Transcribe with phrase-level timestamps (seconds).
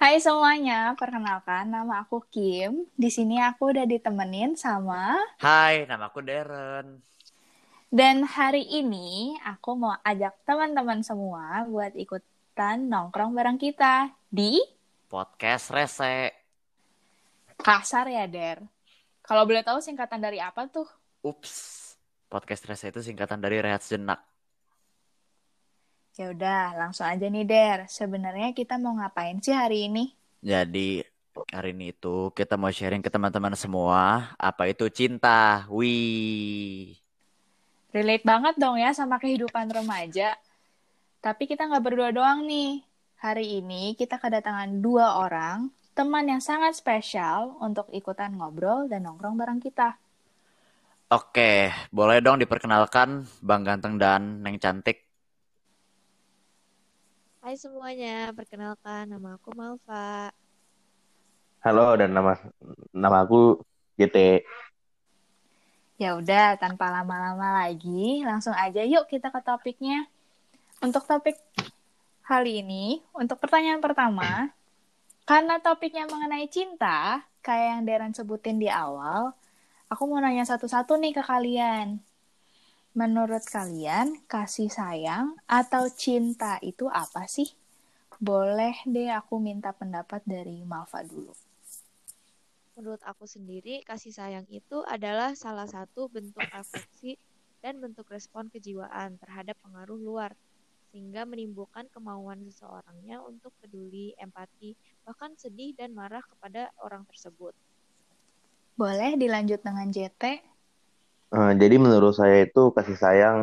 [0.00, 2.88] Hai semuanya, perkenalkan nama aku Kim.
[2.96, 7.04] Di sini aku udah ditemenin sama Hai, nama aku Darren.
[7.90, 14.62] dan hari ini aku mau ajak teman-teman semua buat ikutan nongkrong bareng kita di
[15.10, 16.30] Podcast Rese.
[17.58, 18.62] Kasar ya, Der.
[19.20, 20.86] Kalau boleh tahu singkatan dari apa tuh?
[21.20, 21.76] Ups.
[22.30, 24.22] Podcast Rese itu singkatan dari Rehat Sejenak.
[26.18, 27.78] Ya udah, langsung aja nih, Der.
[27.86, 30.10] Sebenarnya kita mau ngapain sih hari ini?
[30.42, 31.04] Jadi,
[31.52, 35.64] hari ini itu kita mau sharing ke teman-teman semua apa itu cinta.
[35.70, 36.98] Wih.
[37.90, 40.38] Relate banget dong ya sama kehidupan remaja.
[41.20, 42.82] Tapi kita nggak berdua doang nih.
[43.20, 49.36] Hari ini kita kedatangan dua orang, teman yang sangat spesial untuk ikutan ngobrol dan nongkrong
[49.36, 50.00] bareng kita.
[51.10, 55.09] Oke, boleh dong diperkenalkan Bang Ganteng dan Neng Cantik.
[57.40, 60.28] Hai semuanya, perkenalkan nama aku Malva.
[61.64, 62.36] Halo dan nama
[62.92, 63.56] nama aku
[63.96, 64.44] JT.
[65.96, 70.04] Ya udah, tanpa lama-lama lagi, langsung aja yuk kita ke topiknya.
[70.84, 71.40] Untuk topik
[72.28, 74.52] kali ini, untuk pertanyaan pertama,
[75.24, 79.32] karena topiknya mengenai cinta, kayak yang Deren sebutin di awal,
[79.88, 82.04] aku mau nanya satu-satu nih ke kalian.
[82.90, 87.46] Menurut kalian, kasih sayang atau cinta itu apa sih?
[88.18, 91.30] Boleh deh aku minta pendapat dari Malva dulu.
[92.74, 97.14] Menurut aku sendiri, kasih sayang itu adalah salah satu bentuk afeksi
[97.62, 100.34] dan bentuk respon kejiwaan terhadap pengaruh luar,
[100.90, 104.74] sehingga menimbulkan kemauan seseorangnya untuk peduli, empati,
[105.06, 107.54] bahkan sedih dan marah kepada orang tersebut.
[108.74, 110.42] Boleh dilanjut dengan JT?
[111.30, 113.38] Eh, jadi menurut saya itu kasih sayang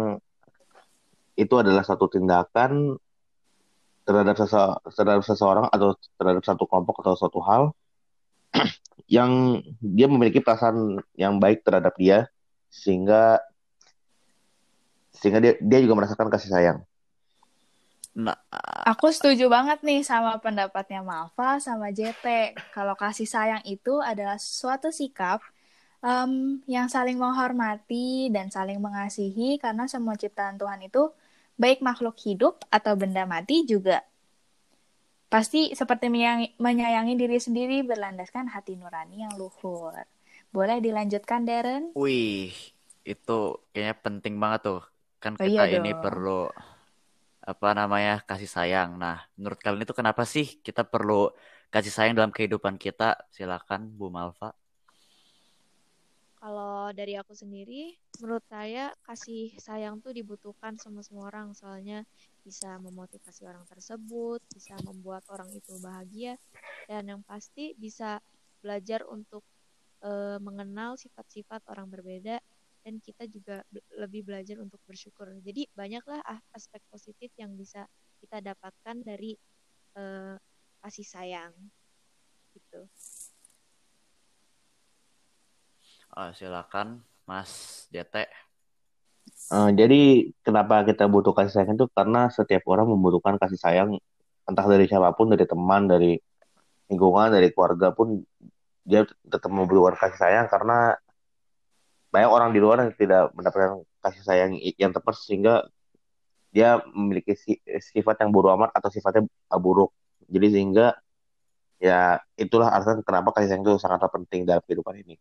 [1.40, 3.00] itu adalah satu tindakan
[4.04, 7.64] terhadap sese- terhadap seseorang atau terhadap satu kelompok atau suatu hal
[9.08, 12.28] yang dia memiliki perasaan yang baik terhadap dia
[12.68, 13.40] sehingga
[15.16, 16.80] sehingga dia dia juga merasakan kasih sayang.
[18.18, 18.36] Nah,
[18.88, 22.56] Aku setuju banget nih sama pendapatnya Malva sama JT.
[22.72, 25.44] Kalau kasih sayang itu adalah suatu sikap
[26.12, 26.32] em,
[26.76, 31.04] yang saling menghormati dan saling mengasihi karena semua ciptaan Tuhan itu
[31.62, 33.98] baik makhluk hidup atau benda mati juga
[35.34, 39.96] pasti seperti menyayangi, menyayangi diri sendiri berlandaskan hati nurani yang luhur.
[40.56, 41.84] Boleh dilanjutkan, Darren?
[42.00, 42.54] wih,
[43.12, 43.32] itu
[43.72, 44.80] kayaknya penting banget tuh.
[45.24, 46.02] Kan Oh kita iya ini dong.
[46.04, 46.30] perlu
[47.52, 48.90] apa namanya kasih sayang.
[49.04, 51.14] Nah, menurut kalian itu kenapa sih kita perlu
[51.74, 53.04] kasih sayang dalam kehidupan kita?
[53.36, 54.48] Silakan, Bu Malva.
[56.48, 57.92] Kalau dari aku sendiri,
[58.24, 62.08] menurut saya kasih sayang tuh dibutuhkan sama semua orang, soalnya
[62.40, 66.40] bisa memotivasi orang tersebut, bisa membuat orang itu bahagia,
[66.88, 68.24] dan yang pasti bisa
[68.64, 69.44] belajar untuk
[70.08, 72.40] eh, mengenal sifat-sifat orang berbeda,
[72.80, 73.68] dan kita juga
[74.00, 75.28] lebih belajar untuk bersyukur.
[75.44, 77.84] Jadi banyaklah ah- aspek positif yang bisa
[78.24, 79.36] kita dapatkan dari
[80.00, 80.40] eh,
[80.80, 81.52] kasih sayang,
[82.56, 82.88] gitu.
[86.16, 87.52] Oh, silakan, Mas
[87.92, 88.16] JT.
[89.48, 89.96] Eh, jadi
[90.44, 93.90] kenapa kita butuh kasih sayang itu karena setiap orang membutuhkan kasih sayang
[94.48, 96.20] entah dari siapa pun, dari teman, dari
[96.92, 98.24] lingkungan, dari keluarga pun
[98.88, 100.96] dia tetap membutuhkan kasih sayang karena
[102.12, 105.54] banyak orang di luar yang tidak mendapatkan kasih sayang yang tepat sehingga
[106.56, 109.28] dia memiliki si- sifat yang buruk amat atau sifatnya
[109.60, 109.92] buruk.
[110.28, 110.96] Jadi sehingga
[111.80, 115.16] ya itulah alasan kenapa kasih sayang itu sangatlah penting dalam kehidupan ini.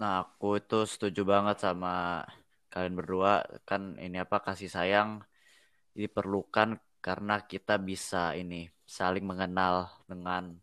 [0.00, 2.24] Nah, aku itu setuju banget sama
[2.72, 3.46] kalian berdua.
[3.68, 5.22] Kan ini apa kasih sayang
[5.94, 10.58] diperlukan karena kita bisa ini saling mengenal dengan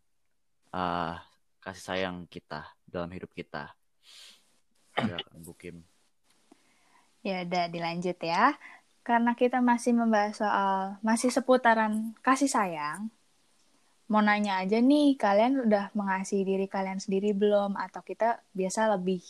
[0.74, 1.22] ah,
[1.64, 3.72] kasih sayang kita dalam hidup kita.
[4.92, 5.76] Silakan, Bu Kim.
[7.24, 8.58] Ya udah dilanjut ya.
[9.02, 13.10] Karena kita masih membahas soal masih seputaran kasih sayang.
[14.12, 17.80] Mau nanya aja nih, kalian udah mengasihi diri kalian sendiri belum?
[17.80, 19.24] Atau kita biasa lebih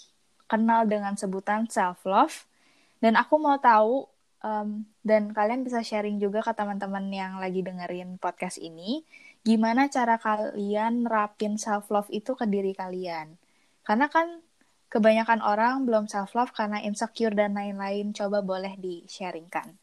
[0.50, 2.50] kenal dengan sebutan self love?
[2.98, 4.10] Dan aku mau tahu
[4.42, 9.06] em, dan kalian bisa sharing juga ke teman-teman yang lagi dengerin podcast ini,
[9.46, 13.38] gimana cara kalian nerapin self love itu ke diri kalian?
[13.86, 14.42] Karena kan
[14.90, 18.10] kebanyakan orang belum self love karena insecure dan lain-lain.
[18.10, 19.78] Coba boleh di-sharingkan.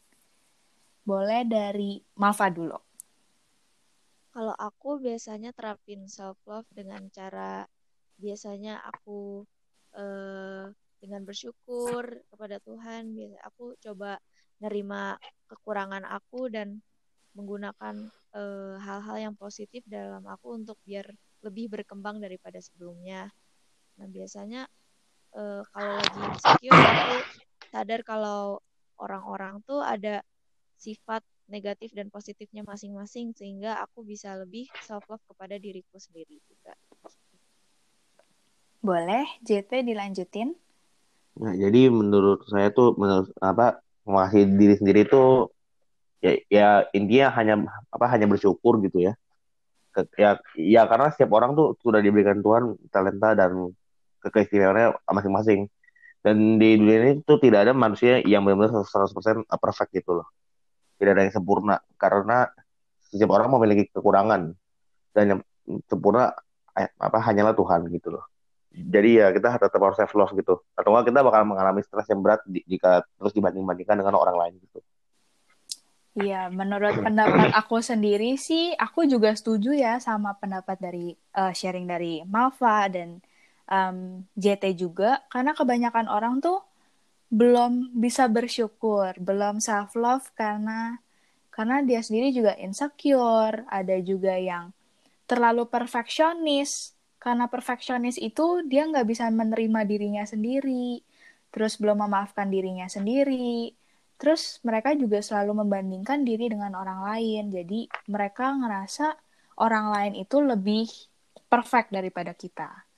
[1.08, 2.89] Boleh dari Malva dulu.
[4.30, 7.66] Kalau aku biasanya terapin self love dengan cara
[8.14, 9.42] biasanya aku
[9.98, 13.10] eh, dengan bersyukur kepada Tuhan.
[13.16, 14.20] Biasa aku coba
[14.60, 15.16] nerima
[15.48, 16.78] kekurangan aku dan
[17.34, 18.06] menggunakan
[18.36, 21.10] eh, hal-hal yang positif dalam aku untuk biar
[21.42, 23.32] lebih berkembang daripada sebelumnya.
[23.98, 24.68] Nah, biasanya
[25.34, 27.16] eh, kalau lagi insecure aku
[27.72, 28.60] sadar kalau
[29.00, 30.20] orang-orang tuh ada
[30.76, 36.72] sifat negatif dan positifnya masing-masing sehingga aku bisa lebih self love kepada diriku sendiri juga.
[38.80, 40.56] Boleh, JT dilanjutin?
[41.40, 45.52] Nah, jadi menurut saya tuh menurut apa mengasih diri sendiri tuh
[46.24, 47.54] ya, ya intinya hanya
[47.92, 49.12] apa hanya bersyukur gitu ya.
[49.92, 53.72] Ke- Ya ya karena setiap orang tuh sudah diberikan Tuhan talenta dan
[54.24, 55.60] keistimewaannya masing-masing.
[56.20, 60.28] Dan di dunia ini tuh tidak ada manusia yang benar-benar 100% perfect gitu loh.
[61.00, 62.44] Tidak ada yang sempurna karena
[63.08, 64.52] setiap orang memiliki kekurangan
[65.16, 65.40] dan yang
[65.88, 66.36] sempurna
[66.76, 68.24] eh, apa hanyalah Tuhan gitu loh.
[68.70, 70.60] Jadi ya kita tetap harus self love gitu.
[70.76, 74.78] Atau enggak kita bakal mengalami stres yang berat jika terus dibanding-bandingkan dengan orang lain gitu.
[76.20, 81.86] Iya, menurut pendapat aku sendiri sih, aku juga setuju ya sama pendapat dari eh, sharing
[81.86, 83.22] dari Malva dan
[83.70, 86.58] em, JT juga, karena kebanyakan orang tuh
[87.30, 90.98] belum bisa bersyukur, belum self love karena
[91.54, 94.74] karena dia sendiri juga insecure, ada juga yang
[95.30, 96.98] terlalu perfeksionis.
[97.20, 101.04] Karena perfeksionis itu dia nggak bisa menerima dirinya sendiri,
[101.52, 103.76] terus belum memaafkan dirinya sendiri,
[104.16, 107.52] terus mereka juga selalu membandingkan diri dengan orang lain.
[107.52, 109.06] Jadi mereka ngerasa
[109.60, 110.88] orang lain itu lebih
[111.52, 112.89] perfect daripada kita.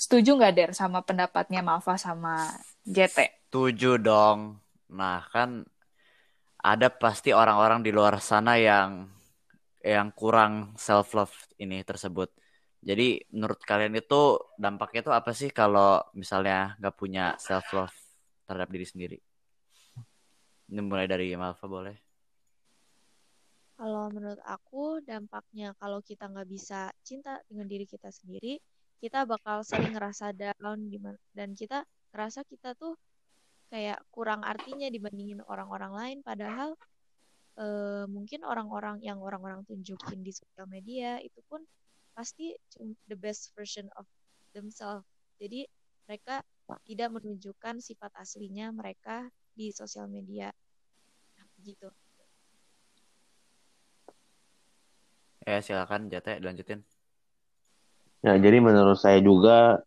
[0.00, 2.48] Setuju nggak Der sama pendapatnya Malva sama
[2.88, 3.20] JT?
[3.52, 4.56] Setuju dong.
[4.96, 5.68] Nah, kan
[6.56, 9.12] ada pasti orang-orang di luar sana yang
[9.84, 12.32] yang kurang self love ini tersebut.
[12.80, 17.96] Jadi menurut kalian itu dampaknya itu apa sih kalau misalnya nggak punya self love
[18.48, 19.18] terhadap diri sendiri?
[20.72, 21.96] Ini mulai dari Malva boleh.
[23.76, 28.60] Kalau menurut aku dampaknya kalau kita nggak bisa cinta dengan diri kita sendiri,
[29.02, 31.82] kita bakal sering ngerasa down di man- dan kita
[32.12, 32.94] ngerasa kita tuh
[33.72, 36.74] kayak kurang artinya dibandingin orang-orang lain padahal
[37.60, 41.62] eh, mungkin orang-orang yang orang-orang tunjukin di sosial media itu pun
[42.16, 42.52] pasti
[43.08, 44.04] the best version of
[44.52, 45.06] themselves.
[45.40, 45.64] Jadi
[46.04, 46.42] mereka
[46.84, 50.50] tidak menunjukkan sifat aslinya mereka di sosial media.
[51.38, 51.88] Nah, Gitu.
[55.48, 56.84] Ya silakan Jate lanjutin.
[58.26, 59.80] Ya, jadi menurut saya juga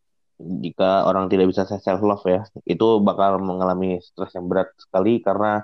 [0.66, 5.62] jika orang tidak bisa self love ya, itu bakal mengalami stres yang berat sekali karena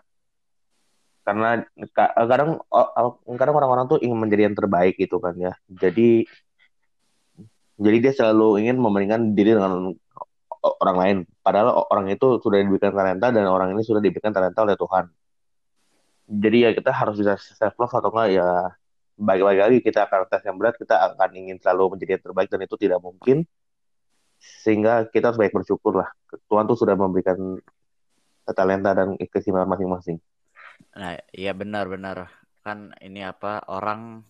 [1.26, 1.62] karena
[1.94, 2.58] ka- kadang
[3.38, 5.54] kadang orang-orang tuh ingin menjadi yang terbaik gitu kan ya.
[5.70, 6.26] Jadi
[7.80, 9.94] jadi dia selalu ingin membandingkan diri dengan
[10.84, 11.18] orang lain.
[11.46, 15.06] Padahal orang itu sudah diberikan talenta dan orang ini sudah diberikan talenta oleh Tuhan.
[16.30, 18.48] Jadi ya kita harus bisa self love atau enggak ya
[19.20, 22.64] bagi-bagi lagi kita akan tes yang berat kita akan ingin selalu menjadi yang terbaik dan
[22.64, 23.44] itu tidak mungkin.
[24.40, 26.08] Sehingga kita harus baik bersyukur lah.
[26.48, 27.60] Tuhan tuh sudah memberikan
[28.56, 30.18] talenta dan keistimewaan masing-masing.
[30.96, 32.32] Nah, iya benar-benar
[32.64, 34.24] kan ini apa orang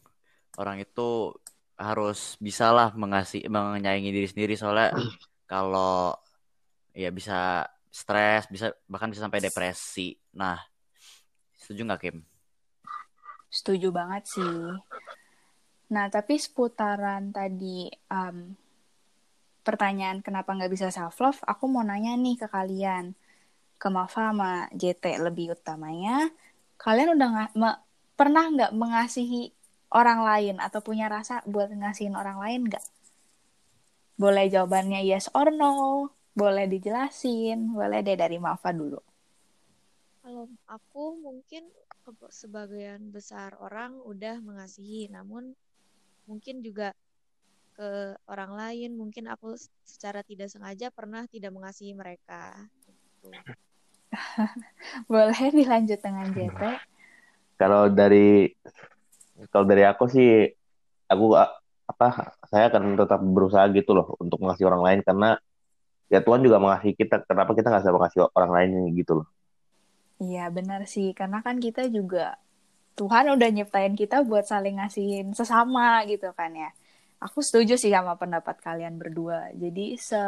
[0.57, 1.33] orang itu
[1.80, 4.53] harus bisalah mengasih menyayangi diri sendiri.
[4.57, 4.91] Soalnya
[5.51, 6.18] kalau
[6.97, 10.18] ya bisa stres bisa bahkan bisa sampai depresi.
[10.33, 10.57] Nah,
[11.56, 12.29] setuju nggak Kim?
[13.50, 14.62] Setuju banget sih.
[15.90, 18.53] Nah, tapi seputaran tadi um,
[19.65, 23.18] pertanyaan kenapa nggak bisa self love, aku mau nanya nih ke kalian,
[23.82, 26.29] ke Mafa sama JT lebih utamanya,
[26.77, 27.79] kalian udah nggak
[28.13, 29.50] pernah nggak mengasihi
[29.89, 32.86] orang lain atau punya rasa buat ngasihin orang lain nggak?
[34.20, 39.01] Boleh jawabannya yes or no, boleh dijelasin, boleh deh dari Mafa dulu.
[40.22, 41.65] Kalau aku mungkin
[42.30, 45.54] sebagian besar orang udah mengasihi, namun
[46.30, 46.94] mungkin juga
[47.74, 49.56] ke orang lain, mungkin aku
[49.88, 52.56] secara tidak sengaja pernah tidak mengasihi mereka.
[52.86, 53.32] Gitu.
[55.12, 56.62] Boleh dilanjut dengan JT.
[57.60, 58.56] kalau dari
[59.51, 60.48] kalau dari aku sih
[61.12, 61.36] aku
[61.89, 65.36] apa saya akan tetap berusaha gitu loh untuk mengasihi orang lain karena
[66.08, 69.28] ya Tuhan juga mengasihi kita kenapa kita nggak bisa mengasihi orang lain gitu loh
[70.24, 72.36] Iya benar sih, karena kan kita juga
[73.00, 76.70] Tuhan udah nyiptain kita buat saling ngasihin sesama gitu kan ya.
[77.26, 79.40] Aku setuju sih sama pendapat kalian berdua.
[79.64, 80.22] Jadi se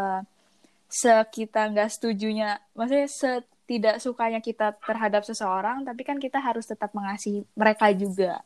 [1.01, 6.91] se kita nggak setujunya, maksudnya setidak sukanya kita terhadap seseorang, tapi kan kita harus tetap
[6.97, 8.43] mengasihi mereka juga.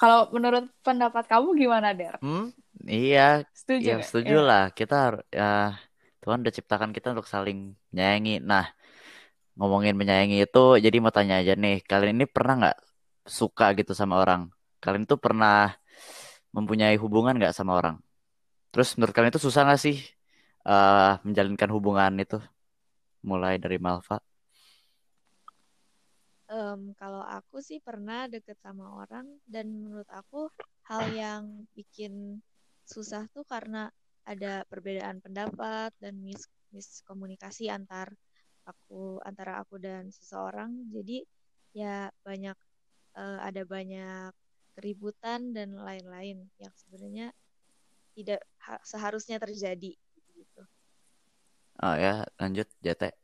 [0.00, 2.16] Kalau menurut pendapat kamu gimana, Der?
[2.24, 2.52] Hmm?
[2.88, 4.48] Iya, Setuju ya setuju Ya.
[4.48, 4.64] lah.
[4.72, 5.76] Kita har- ya
[6.24, 8.40] Tuhan udah ciptakan kita untuk saling menyayangi.
[8.40, 8.64] Nah,
[9.60, 12.78] ngomongin menyayangi itu, jadi mau tanya aja nih, kalian ini pernah nggak
[13.28, 14.48] suka gitu sama orang.
[14.80, 15.76] Kalian tuh pernah
[16.56, 17.96] mempunyai hubungan nggak sama orang?
[18.72, 19.96] Terus menurut kalian itu susah nggak sih
[20.64, 22.40] uh, menjalinkan hubungan itu?
[23.20, 24.16] Mulai dari Malva.
[26.50, 30.50] Um, kalau aku sih pernah deket sama orang dan menurut aku
[30.88, 31.42] hal yang
[31.78, 32.42] bikin
[32.82, 33.92] susah tuh karena
[34.26, 38.10] ada perbedaan pendapat dan mis miskomunikasi antar
[38.64, 40.90] aku antara aku dan seseorang.
[40.92, 41.24] Jadi
[41.70, 42.56] ya banyak
[43.16, 44.32] uh, ada banyak
[44.74, 47.34] keributan dan lain-lain yang sebenarnya
[48.14, 48.40] tidak
[48.84, 49.92] seharusnya terjadi
[50.34, 50.62] gitu.
[51.80, 53.16] Oh ya, lanjut Jate.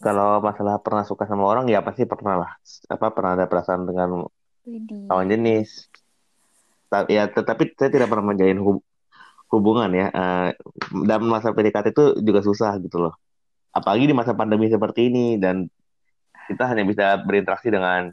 [0.00, 2.50] Kalau masalah pernah suka sama orang ya pasti pernah lah.
[2.88, 4.24] Apa pernah ada perasaan dengan
[5.06, 5.92] lawan jenis.
[7.12, 8.80] Ya tetapi saya tidak pernah menjalin hub
[9.52, 10.06] hubungan ya.
[10.10, 10.48] Uh,
[11.04, 13.14] dalam masa PDKT itu juga susah gitu loh.
[13.70, 15.70] Apalagi di masa pandemi seperti ini dan
[16.50, 18.10] kita hanya bisa berinteraksi dengan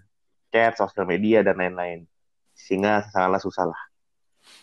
[0.54, 2.06] chat, sosial media dan lain-lain.
[2.54, 3.82] Sehingga sangatlah susah lah.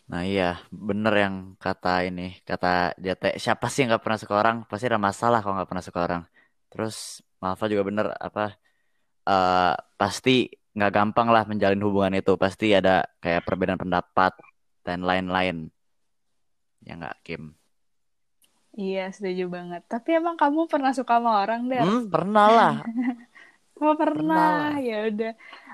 [0.08, 4.56] Nah iya, bener yang kata ini, kata Jate, siapa sih yang gak pernah suka orang?
[4.64, 6.22] Pasti ada masalah kalau gak pernah suka orang.
[6.72, 8.56] Terus Malva juga bener apa
[9.28, 14.32] uh, pasti nggak gampang lah menjalin hubungan itu pasti ada kayak perbedaan pendapat
[14.82, 15.70] dan lain-lain
[16.82, 17.54] ya nggak Kim
[18.74, 19.82] iya setuju banget.
[19.86, 22.74] Tapi emang kamu pernah suka sama orang deh hmm, pernah lah.
[23.82, 25.32] Oh pernah, pernah ya udah.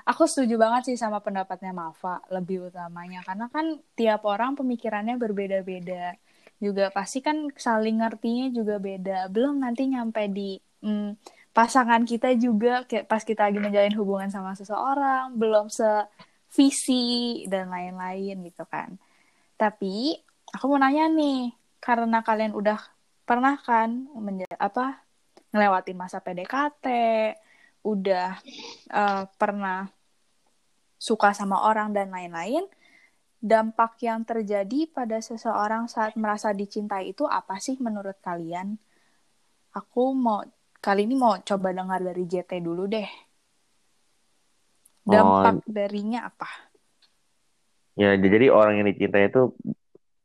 [0.09, 3.21] Aku setuju banget sih sama pendapatnya Malva lebih utamanya.
[3.21, 6.17] Karena kan tiap orang pemikirannya berbeda-beda.
[6.57, 9.29] Juga pasti kan saling ngertinya juga beda.
[9.29, 11.13] Belum nanti nyampe di hmm,
[11.53, 18.49] pasangan kita juga kayak pas kita lagi menjalin hubungan sama seseorang belum sevisi dan lain-lain
[18.49, 18.97] gitu kan.
[19.59, 20.17] Tapi
[20.49, 22.77] aku mau nanya nih, karena kalian udah
[23.25, 24.05] pernah kan
[24.61, 25.01] apa
[25.51, 26.85] ngelewatin masa PDKT,
[27.83, 28.39] udah
[28.93, 29.89] uh, pernah
[31.01, 32.63] suka sama orang dan lain-lain,
[33.41, 38.77] dampak yang terjadi pada seseorang saat merasa dicintai itu apa sih menurut kalian?
[39.73, 40.45] Aku mau
[40.81, 43.05] Kali ini mau coba dengar dari JT dulu deh.
[45.05, 46.49] Dampak oh, darinya apa?
[47.93, 49.53] Ya, jadi orang yang dicintai itu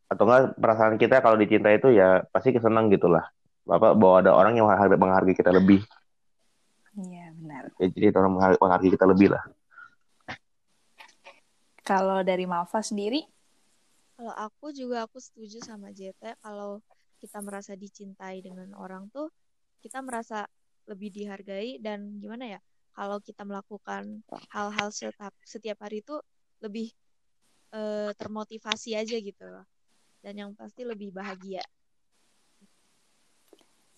[0.07, 3.27] atau enggak perasaan kita kalau dicintai itu ya pasti kesenang gitulah.
[3.67, 5.83] Bapak bahwa ada orang yang menghargai kita lebih.
[6.97, 7.63] Iya, benar.
[7.83, 9.43] Ya, jadi orang menghargai kita lebih lah.
[11.83, 13.27] Kalau dari Malva sendiri?
[14.17, 16.81] Kalau aku juga aku setuju sama JT kalau
[17.21, 19.29] kita merasa dicintai dengan orang tuh
[19.85, 20.49] kita merasa
[20.87, 22.61] lebih dihargai dan gimana ya
[22.97, 26.17] kalau kita melakukan hal-hal setiap setiap hari itu
[26.65, 26.97] lebih
[27.75, 29.45] e, termotivasi aja gitu
[30.27, 31.63] dan yang pasti lebih bahagia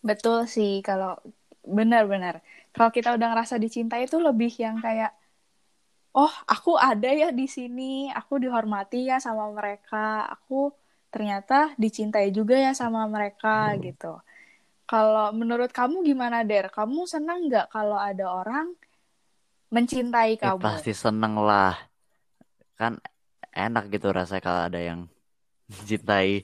[0.04, 1.16] betul sih kalau
[1.64, 2.44] benar-benar
[2.76, 5.16] kalau kita udah ngerasa dicintai itu lebih yang kayak
[6.12, 10.68] oh aku ada ya di sini aku dihormati ya sama mereka aku
[11.08, 13.80] ternyata dicintai juga ya sama mereka hmm.
[13.88, 14.12] gitu
[14.88, 16.72] kalau menurut kamu gimana, Der?
[16.72, 18.72] Kamu senang nggak kalau ada orang
[19.68, 20.64] mencintai ya, kamu?
[20.64, 21.76] pasti seneng lah.
[22.80, 22.96] Kan
[23.52, 25.04] enak gitu rasanya kalau ada yang
[25.68, 26.42] mencintai.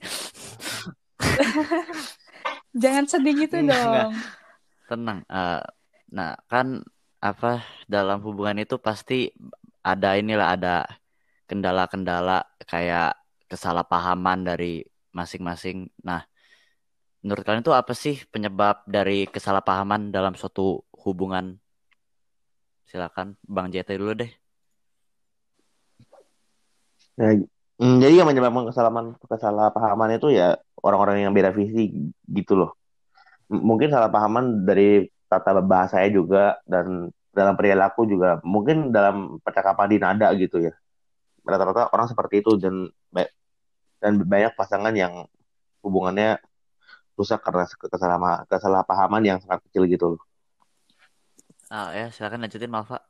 [2.82, 4.12] Jangan sedih gitu dong.
[4.90, 5.24] Tenang.
[5.30, 5.62] Uh,
[6.12, 6.84] nah, kan
[7.24, 9.32] apa dalam hubungan itu pasti
[9.80, 10.84] ada inilah ada
[11.48, 13.16] kendala-kendala kayak
[13.48, 15.88] kesalahpahaman dari masing-masing.
[16.02, 16.26] Nah,
[17.22, 21.56] menurut kalian itu apa sih penyebab dari kesalahpahaman dalam suatu hubungan?
[22.88, 24.32] Silakan Bang JT dulu deh.
[27.14, 27.30] Ya,
[27.80, 32.72] mm, jadi yang menyebabkan kesalahan kesalahpahaman itu ya orang-orang yang beda visi gitu loh.
[33.48, 39.98] mungkin salah pahaman dari tata bahasanya juga dan dalam perilaku juga mungkin dalam percakapan di
[40.00, 40.72] nada gitu ya
[41.44, 42.88] rata-rata orang seperti itu dan
[44.04, 45.24] dan banyak pasangan yang
[45.80, 46.36] hubungannya
[47.16, 50.22] rusak karena kesalahpahaman, kesalahpahaman yang sangat kecil gitu loh.
[51.72, 53.00] Ah ya, silakan lanjutin Malva.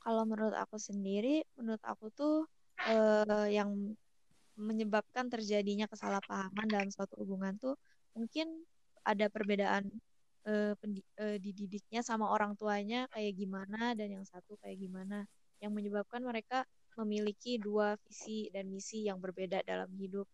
[0.00, 2.48] Kalau menurut aku sendiri, menurut aku tuh
[2.84, 3.96] eh, yang
[4.56, 7.76] menyebabkan terjadinya kesalahpahaman dalam suatu hubungan tuh
[8.16, 8.64] mungkin
[9.04, 9.88] ada perbedaan
[10.48, 10.74] eh,
[11.20, 15.28] eh, dididiknya sama orang tuanya kayak gimana dan yang satu kayak gimana
[15.60, 16.64] yang menyebabkan mereka
[16.96, 20.24] memiliki dua visi dan misi yang berbeda dalam hidup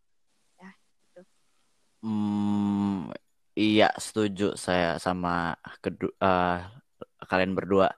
[2.03, 3.15] Hmm,
[3.55, 6.59] iya setuju saya sama kedua uh,
[7.31, 7.95] kalian berdua.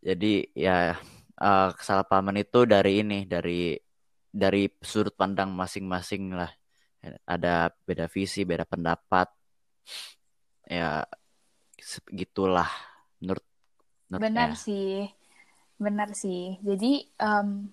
[0.00, 0.96] Jadi ya
[1.40, 3.74] uh, kesalahpahaman itu dari ini dari
[4.34, 6.50] dari sudut pandang masing-masing lah.
[7.28, 9.28] Ada beda visi, beda pendapat.
[10.66, 11.04] Ya
[12.10, 12.70] gitulah
[13.20, 13.44] menurut
[14.08, 15.10] Benar sih,
[15.80, 16.54] benar sih.
[16.62, 17.66] Jadi um,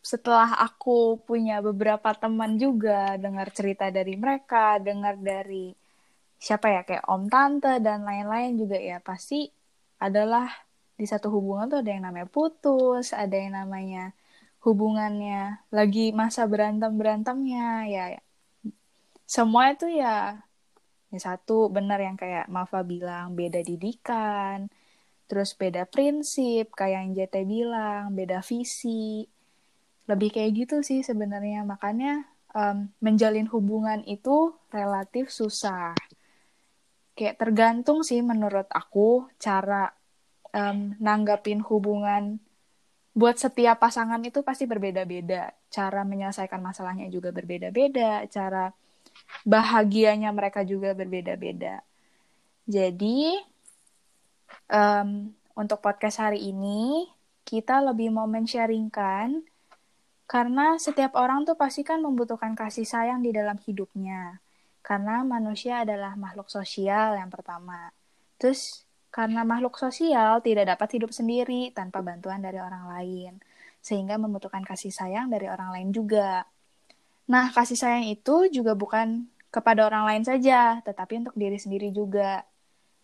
[0.00, 5.72] setelah aku punya beberapa teman juga dengar cerita dari mereka, dengar dari
[6.40, 9.44] siapa ya kayak om tante dan lain-lain juga ya pasti
[10.00, 10.48] adalah
[11.00, 14.12] di satu hubungan tuh ada yang namanya putus, ada yang namanya
[14.60, 18.20] hubungannya lagi masa berantem berantemnya ya, ya
[19.24, 20.42] semua itu ya
[21.14, 24.66] ya satu benar yang kayak Mafa bilang beda didikan,
[25.30, 29.26] terus beda prinsip kayak yang JT bilang beda visi.
[30.10, 31.62] Lebih kayak gitu sih sebenarnya.
[31.62, 35.94] Makanya um, menjalin hubungan itu relatif susah.
[37.14, 39.94] Kayak tergantung sih menurut aku cara
[40.54, 42.38] um, nanggapin hubungan
[43.10, 48.70] buat setiap pasangan itu pasti berbeda-beda cara menyelesaikan masalahnya juga berbeda-beda cara
[49.42, 51.82] bahagianya mereka juga berbeda-beda
[52.70, 53.42] jadi
[54.70, 57.10] um, untuk podcast hari ini
[57.42, 59.42] kita lebih mau men-sharingkan
[60.30, 64.38] karena setiap orang tuh pasti kan membutuhkan kasih sayang di dalam hidupnya.
[64.78, 67.90] Karena manusia adalah makhluk sosial yang pertama.
[68.38, 73.32] Terus karena makhluk sosial tidak dapat hidup sendiri tanpa bantuan dari orang lain.
[73.82, 76.46] Sehingga membutuhkan kasih sayang dari orang lain juga.
[77.26, 82.46] Nah, kasih sayang itu juga bukan kepada orang lain saja, tetapi untuk diri sendiri juga.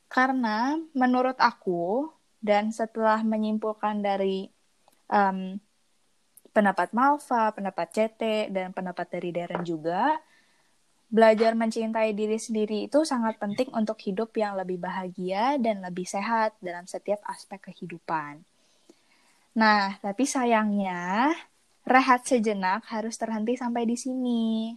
[0.06, 4.46] Karena menurut aku, dan setelah menyimpulkan dari
[5.10, 5.58] um,
[6.54, 10.22] pendapat Malva, pendapat CT, dan pendapat dari Darren juga,
[11.06, 16.58] belajar mencintai diri sendiri itu sangat penting untuk hidup yang lebih bahagia dan lebih sehat
[16.58, 18.42] dalam setiap aspek kehidupan.
[19.56, 21.32] Nah, tapi sayangnya,
[21.86, 24.74] rehat sejenak harus terhenti sampai di sini.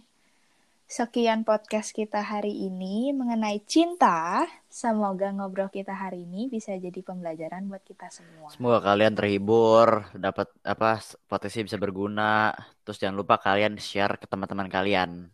[0.90, 4.42] Sekian podcast kita hari ini mengenai cinta.
[4.66, 8.50] Semoga ngobrol kita hari ini bisa jadi pembelajaran buat kita semua.
[8.50, 10.98] Semoga kalian terhibur, dapat apa
[11.30, 12.50] potensi bisa berguna.
[12.82, 15.30] Terus jangan lupa kalian share ke teman-teman kalian.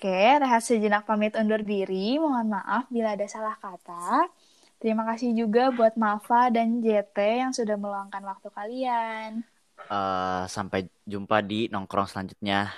[0.00, 2.16] Oke, rehat sejenak pamit undur diri.
[2.16, 4.32] Mohon maaf bila ada salah kata.
[4.80, 9.44] Terima kasih juga buat Mafa dan JT yang sudah meluangkan waktu kalian.
[9.92, 12.72] Uh, sampai jumpa di nongkrong selanjutnya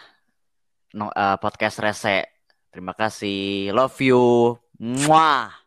[0.99, 2.27] no, uh, podcast rese.
[2.75, 3.71] Terima kasih.
[3.71, 4.59] Love you.
[4.83, 5.62] Muah.